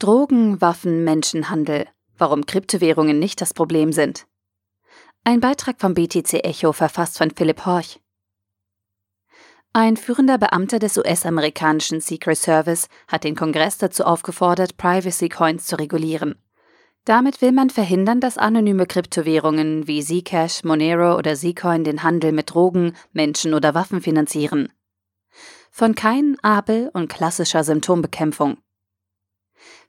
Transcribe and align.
Drogen, 0.00 0.62
Waffen, 0.62 1.04
Menschenhandel. 1.04 1.86
Warum 2.16 2.46
Kryptowährungen 2.46 3.18
nicht 3.18 3.42
das 3.42 3.52
Problem 3.52 3.92
sind. 3.92 4.26
Ein 5.24 5.40
Beitrag 5.40 5.78
vom 5.78 5.92
BTC 5.92 6.42
Echo 6.42 6.72
verfasst 6.72 7.18
von 7.18 7.30
Philipp 7.30 7.66
Horch. 7.66 8.00
Ein 9.74 9.98
führender 9.98 10.38
Beamter 10.38 10.78
des 10.78 10.96
US-amerikanischen 10.96 12.00
Secret 12.00 12.38
Service 12.38 12.88
hat 13.08 13.24
den 13.24 13.36
Kongress 13.36 13.76
dazu 13.76 14.04
aufgefordert, 14.04 14.78
Privacy 14.78 15.28
Coins 15.28 15.66
zu 15.66 15.76
regulieren. 15.78 16.36
Damit 17.04 17.42
will 17.42 17.52
man 17.52 17.68
verhindern, 17.68 18.20
dass 18.20 18.38
anonyme 18.38 18.86
Kryptowährungen 18.86 19.86
wie 19.86 20.02
Zcash, 20.02 20.64
Monero 20.64 21.18
oder 21.18 21.36
Zcoin 21.36 21.84
den 21.84 22.02
Handel 22.02 22.32
mit 22.32 22.54
Drogen, 22.54 22.96
Menschen 23.12 23.52
oder 23.52 23.74
Waffen 23.74 24.00
finanzieren. 24.00 24.72
Von 25.70 25.94
Kain, 25.94 26.38
Abel 26.40 26.90
und 26.94 27.10
klassischer 27.10 27.64
Symptombekämpfung. 27.64 28.56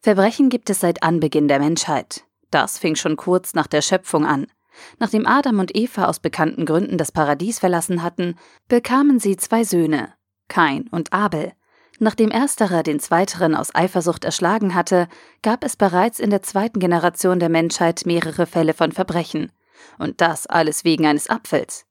Verbrechen 0.02 0.50
gibt 0.50 0.70
es 0.70 0.80
seit 0.80 1.04
Anbeginn 1.04 1.48
der 1.48 1.60
Menschheit. 1.60 2.24
Das 2.50 2.78
fing 2.78 2.96
schon 2.96 3.16
kurz 3.16 3.54
nach 3.54 3.68
der 3.68 3.82
Schöpfung 3.82 4.26
an. 4.26 4.48
Nachdem 5.00 5.28
Adam 5.28 5.60
und 5.60 5.76
Eva 5.76 6.06
aus 6.06 6.20
bekannten 6.20 6.66
Gründen 6.66 6.98
das 6.98 7.12
Paradies 7.12 7.60
verlassen 7.60 8.04
hatten, 8.04 8.36
bekamen 8.68 9.20
sie 9.20 9.38
zwei 9.38 9.64
Söhne, 9.64 10.14
Kain 10.48 10.88
und 10.92 11.14
Abel. 11.14 11.54
Nachdem 12.00 12.32
ersterer 12.32 12.84
den 12.84 13.00
zweiteren 13.00 13.56
aus 13.56 13.76
Eifersucht 13.76 14.26
erschlagen 14.26 14.74
hatte, 14.74 15.08
gab 15.44 15.64
es 15.64 15.76
bereits 15.76 16.20
in 16.20 16.30
der 16.30 16.42
zweiten 16.42 16.80
Generation 16.80 17.40
der 17.40 17.50
Menschheit 17.50 18.06
mehrere 18.06 18.48
Fälle 18.48 18.74
von 18.74 18.92
Verbrechen. 18.92 19.52
Und 20.00 20.20
das 20.22 20.48
alles 20.48 20.84
wegen 20.84 21.06
eines 21.06 21.30
Apfels. 21.30 21.86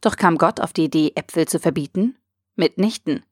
Doch 0.00 0.16
kam 0.16 0.38
Gott 0.38 0.60
auf 0.60 0.72
die 0.72 0.84
Idee, 0.84 1.12
Äpfel 1.14 1.46
zu 1.46 1.58
verbieten? 1.58 2.16
Mitnichten. 2.54 3.24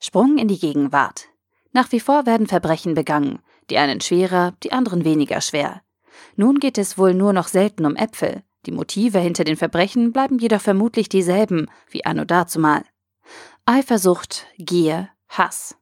Sprung 0.00 0.38
in 0.38 0.48
die 0.48 0.58
Gegenwart. 0.58 1.28
Nach 1.76 1.92
wie 1.92 2.00
vor 2.00 2.24
werden 2.24 2.46
Verbrechen 2.46 2.94
begangen, 2.94 3.38
die 3.68 3.76
einen 3.76 4.00
schwerer, 4.00 4.54
die 4.62 4.72
anderen 4.72 5.04
weniger 5.04 5.42
schwer. 5.42 5.82
Nun 6.34 6.58
geht 6.58 6.78
es 6.78 6.96
wohl 6.96 7.12
nur 7.12 7.34
noch 7.34 7.48
selten 7.48 7.84
um 7.84 7.96
Äpfel. 7.96 8.42
Die 8.64 8.72
Motive 8.72 9.18
hinter 9.18 9.44
den 9.44 9.58
Verbrechen 9.58 10.10
bleiben 10.10 10.38
jedoch 10.38 10.62
vermutlich 10.62 11.10
dieselben 11.10 11.68
wie 11.90 12.06
anno 12.06 12.24
dazumal. 12.24 12.82
Eifersucht, 13.66 14.46
Gier, 14.56 15.10
Hass. 15.28 15.76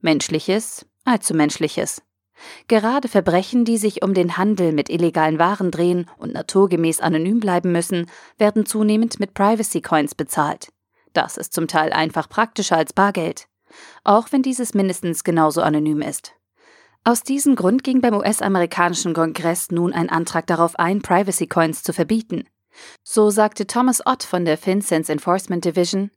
Menschliches, 0.00 0.86
allzu 1.04 1.34
menschliches. 1.34 2.02
Gerade 2.66 3.06
Verbrechen, 3.06 3.64
die 3.64 3.78
sich 3.78 4.02
um 4.02 4.14
den 4.14 4.38
Handel 4.38 4.72
mit 4.72 4.90
illegalen 4.90 5.38
Waren 5.38 5.70
drehen 5.70 6.10
und 6.16 6.32
naturgemäß 6.32 6.98
anonym 6.98 7.38
bleiben 7.38 7.70
müssen, 7.70 8.10
werden 8.38 8.66
zunehmend 8.66 9.20
mit 9.20 9.34
Privacy 9.34 9.82
Coins 9.82 10.16
bezahlt. 10.16 10.72
Das 11.12 11.36
ist 11.36 11.52
zum 11.52 11.68
Teil 11.68 11.92
einfach 11.92 12.28
praktischer 12.28 12.76
als 12.76 12.92
Bargeld 12.92 13.46
auch 14.04 14.28
wenn 14.30 14.42
dieses 14.42 14.74
mindestens 14.74 15.24
genauso 15.24 15.62
anonym 15.62 16.02
ist. 16.02 16.34
Aus 17.04 17.22
diesem 17.22 17.56
Grund 17.56 17.84
ging 17.84 18.00
beim 18.00 18.14
US-amerikanischen 18.14 19.14
Kongress 19.14 19.70
nun 19.70 19.92
ein 19.92 20.10
Antrag 20.10 20.46
darauf 20.46 20.78
ein, 20.78 21.00
Privacy 21.00 21.46
Coins 21.46 21.82
zu 21.82 21.92
verbieten. 21.92 22.44
So 23.02 23.30
sagte 23.30 23.66
Thomas 23.66 24.04
Ott 24.06 24.22
von 24.22 24.44
der 24.44 24.58
FinCENS 24.58 25.08
Enforcement 25.08 25.64
Division, 25.64 26.10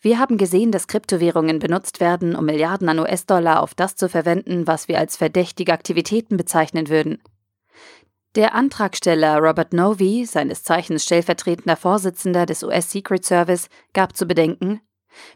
wir 0.00 0.18
haben 0.18 0.38
gesehen, 0.38 0.70
dass 0.70 0.86
Kryptowährungen 0.86 1.58
benutzt 1.58 2.00
werden, 2.00 2.36
um 2.36 2.44
Milliarden 2.44 2.88
an 2.88 2.98
US-Dollar 2.98 3.62
auf 3.62 3.74
das 3.74 3.96
zu 3.96 4.08
verwenden, 4.08 4.66
was 4.66 4.86
wir 4.88 4.98
als 4.98 5.16
verdächtige 5.16 5.72
Aktivitäten 5.72 6.36
bezeichnen 6.36 6.88
würden. 6.88 7.22
Der 8.34 8.54
Antragsteller 8.54 9.38
Robert 9.38 9.72
Novi, 9.72 10.26
seines 10.26 10.64
Zeichens 10.64 11.04
stellvertretender 11.04 11.76
Vorsitzender 11.76 12.46
des 12.46 12.64
US 12.64 12.90
Secret 12.90 13.24
Service, 13.24 13.68
gab 13.92 14.16
zu 14.16 14.26
bedenken, 14.26 14.80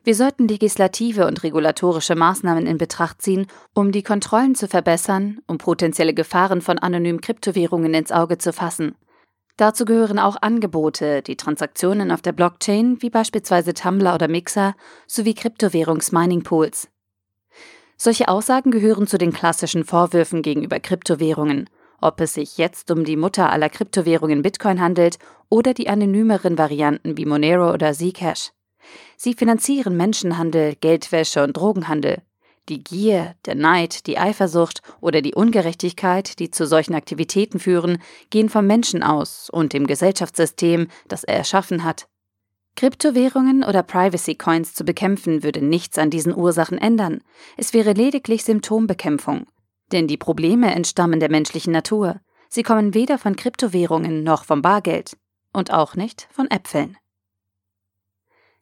wir 0.05 0.15
sollten 0.15 0.49
legislative 0.49 1.27
und 1.27 1.43
regulatorische 1.43 2.15
Maßnahmen 2.15 2.67
in 2.67 2.79
Betracht 2.79 3.23
ziehen, 3.23 3.47
um 3.75 3.93
die 3.93 4.03
Kontrollen 4.03 4.55
zu 4.55 4.69
verbessern, 4.69 5.41
um 5.47 5.59
potenzielle 5.59 6.15
Gefahren 6.15 6.61
von 6.61 6.79
anonymen 6.79 7.21
Kryptowährungen 7.21 7.95
ins 7.95 8.13
Auge 8.13 8.39
zu 8.39 8.53
fassen. 8.53 8.95
Dazu 9.57 9.85
gehören 9.85 10.21
auch 10.21 10.37
Angebote, 10.41 11.21
die 11.21 11.37
Transaktionen 11.37 12.13
auf 12.13 12.23
der 12.23 12.33
Blockchain, 12.33 13.03
wie 13.03 13.11
beispielsweise 13.11 13.75
Tumblr 13.75 14.15
oder 14.15 14.29
Mixer, 14.29 14.75
sowie 15.09 15.35
Kryptowährungs-Mining-Pools. 15.35 16.89
Solche 17.97 18.29
Aussagen 18.29 18.71
gehören 18.71 19.09
zu 19.09 19.19
den 19.19 19.33
klassischen 19.33 19.85
Vorwürfen 19.85 20.43
gegenüber 20.43 20.79
Kryptowährungen, 20.79 21.69
ob 22.01 22.21
es 22.21 22.35
sich 22.35 22.57
jetzt 22.57 22.93
um 22.93 23.05
die 23.05 23.17
Mutter 23.17 23.51
aller 23.51 23.69
Kryptowährungen 23.69 24.43
Bitcoin 24.43 24.81
handelt 24.81 25.19
oder 25.49 25.75
die 25.75 25.89
anonymeren 25.89 26.57
Varianten 26.57 27.17
wie 27.17 27.27
Monero 27.27 27.73
oder 27.73 27.93
Zcash. 27.93 28.53
Sie 29.17 29.35
finanzieren 29.35 29.97
Menschenhandel, 29.97 30.77
Geldwäsche 30.77 31.43
und 31.43 31.57
Drogenhandel. 31.57 32.23
Die 32.69 32.85
Gier, 32.85 33.35
der 33.47 33.55
Neid, 33.55 34.07
die 34.07 34.19
Eifersucht 34.19 34.83
oder 35.01 35.23
die 35.23 35.35
Ungerechtigkeit, 35.35 36.39
die 36.39 36.51
zu 36.51 36.67
solchen 36.67 36.95
Aktivitäten 36.95 37.59
führen, 37.59 37.99
gehen 38.31 38.51
vom 38.51 38.67
Menschen 38.67 39.03
aus 39.03 39.49
und 39.51 39.73
dem 39.73 39.87
Gesellschaftssystem, 39.87 40.89
das 41.09 41.25
er 41.25 41.37
erschaffen 41.37 41.83
hat. 41.83 42.09
Kryptowährungen 42.77 43.65
oder 43.65 43.83
Privacy 43.83 44.37
Coins 44.37 44.75
zu 44.75 44.85
bekämpfen 44.85 45.43
würde 45.43 45.65
nichts 45.65 45.99
an 45.99 46.11
diesen 46.11 46.37
Ursachen 46.37 46.79
ändern. 46.79 47.23
Es 47.57 47.75
wäre 47.75 47.93
lediglich 47.93 48.45
Symptombekämpfung. 48.45 49.47
Denn 49.91 50.07
die 50.07 50.17
Probleme 50.17 50.73
entstammen 50.73 51.19
der 51.19 51.31
menschlichen 51.31 51.73
Natur. 51.73 52.21
Sie 52.49 52.63
kommen 52.63 52.95
weder 52.95 53.19
von 53.19 53.35
Kryptowährungen 53.35 54.23
noch 54.23 54.45
vom 54.45 54.63
Bargeld. 54.63 55.17
Und 55.53 55.73
auch 55.73 55.97
nicht 55.97 56.29
von 56.31 56.51
Äpfeln. 56.51 56.97